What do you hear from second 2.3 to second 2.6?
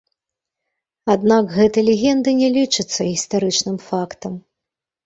не